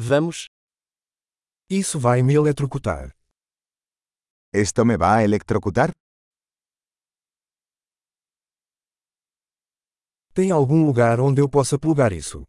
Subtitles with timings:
[0.00, 0.46] Vamos.
[1.68, 3.10] Isso vai me eletrocutar.
[4.52, 5.90] ¿Esto me va a electrocutar?
[10.32, 12.44] Tem algum lugar onde eu possa plugar isso?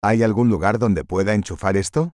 [0.00, 2.12] ¿Hay algún lugar donde pueda enchufar esto?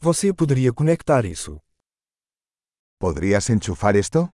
[0.00, 1.62] Você poderia conectar isso?
[2.98, 4.33] ¿Podrías enchufar esto?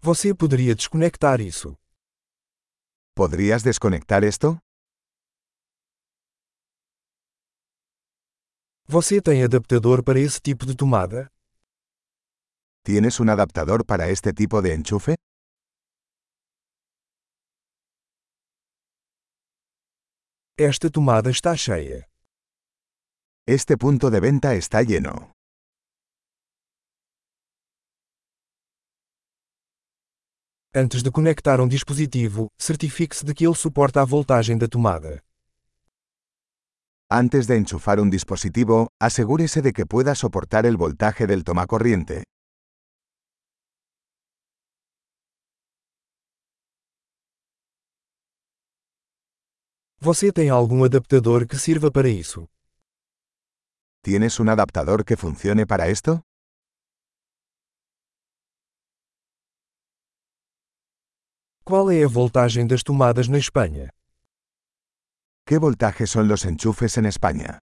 [0.00, 1.74] Você poderia desconectar isso?
[3.14, 4.58] ¿Podrías desconectar esto?
[8.88, 11.28] Você tem adaptador para esse tipo de tomada?
[12.84, 15.14] ¿Tienes un adaptador para este tipo de enchufe?
[20.56, 22.08] Esta tomada está cheia.
[23.46, 25.35] Este punto de venta está lleno.
[30.78, 35.22] Antes de conectar um dispositivo, certifique-se de que ele suporta a voltagem da tomada.
[37.10, 42.24] Antes de enchufar un dispositivo, asegúrese de que pueda soportar el voltaje del tomacorriente.
[49.98, 52.50] Você tem algum adaptador que sirva para isso?
[54.02, 56.20] ¿Tienes un adaptador que funcione para esto?
[61.68, 63.90] Qual é a voltagem das tomadas na Espanha?
[65.44, 67.58] ¿Qué voltaje son los enchufes en España?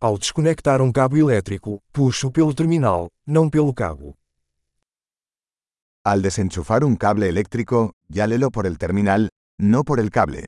[0.00, 4.18] Ao desconectar um cabo elétrico, puxo pelo terminal, não pelo cabo.
[6.04, 10.44] Al desenchufar un cable eléctrico, llálelo por el terminal, no por el cable.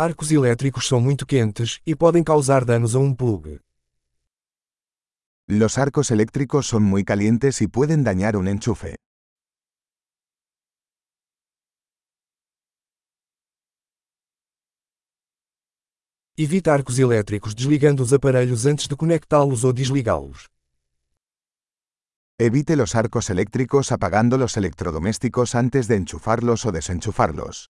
[0.00, 3.58] Arcos elétricos são muito quentes e podem causar danos a um plug.
[5.48, 8.94] Los arcos eléctricos son muy calientes y pueden dañar un enchufe.
[16.36, 20.46] Evite arcos elétricos desligando os aparelhos antes de conectá-los ou desligá-los.
[22.38, 27.72] Evite los arcos eléctricos apagando los electrodomésticos antes de enchufarlos o desenchufarlos.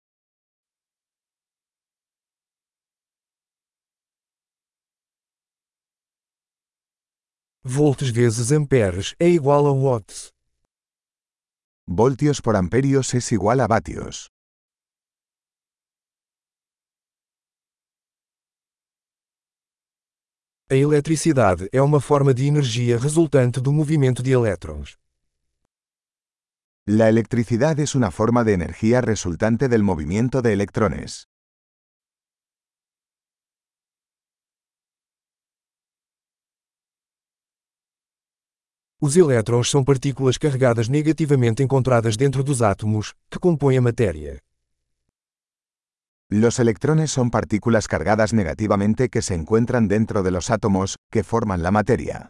[7.65, 10.31] Volts vezes amperes é igual a watts.
[11.85, 14.29] Voltios por amperios es igual a vatios.
[20.71, 24.97] A eletricidade é uma forma de energia resultante do movimento de elétrons.
[26.87, 31.28] La electricidad es una forma de energía resultante del movimiento de electrones.
[39.01, 44.43] Os elétrons são partículas carregadas negativamente encontradas dentro dos átomos, que compõem a matéria.
[46.29, 51.63] Los electrones son partículas cargadas negativamente que se encuentran dentro de los átomos, que forman
[51.63, 52.29] la materia.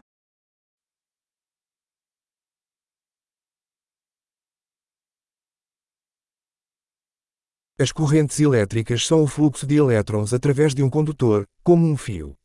[7.80, 12.39] As correntes elétricas são o fluxo de elétrons através de um condutor, como um fio.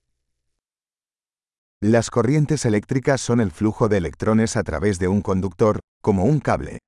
[1.81, 6.39] Las corrientes eléctricas son el flujo de electrones a través de un conductor, como un
[6.39, 6.79] cable.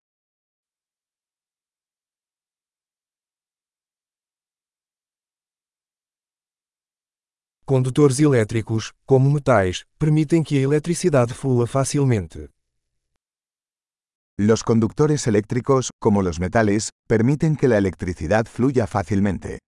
[7.66, 12.48] Condutores elétricos, como metais, permitem que a eletricidade flua facilmente.
[14.38, 19.60] Los conductores eléctricos, como los metales, permiten que la electricidad fluya fácilmente.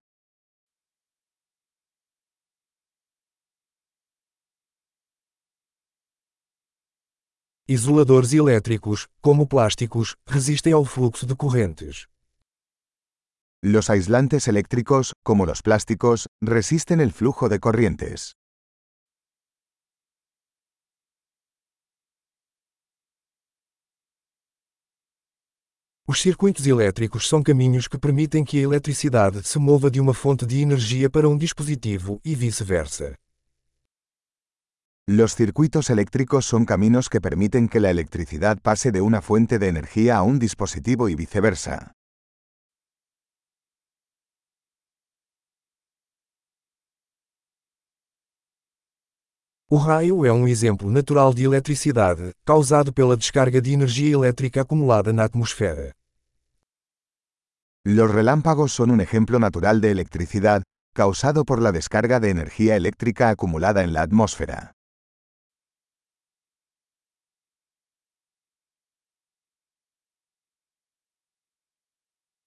[7.72, 12.08] Isoladores elétricos, como plásticos, resistem ao fluxo de correntes.
[13.62, 18.34] Los aislantes eléctricos, como los plásticos, resisten el flujo de corrientes.
[26.08, 30.44] Os circuitos elétricos são caminhos que permitem que a eletricidade se mova de uma fonte
[30.44, 33.14] de energia para um dispositivo e vice-versa.
[35.12, 39.68] Los circuitos eléctricos son caminos que permiten que la electricidad pase de una fuente de
[39.68, 41.96] energía a un dispositivo y viceversa.
[49.68, 55.12] O raio é um exemplo natural de eletricidade, causado pela descarga de energia elétrica acumulada
[55.12, 55.98] na atmosfera.
[57.84, 60.62] Los relámpagos son un ejemplo natural de electricidad,
[60.94, 64.76] causado por la descarga de energía eléctrica acumulada en la atmósfera.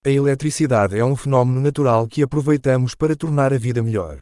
[0.05, 4.19] A eletricidade é um fenômeno natural que aproveitamos para tornar a vida melhor.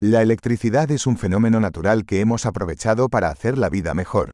[0.00, 4.30] La electricidad es un fenómeno natural que hemos aprovechado para hacer la vida mejor.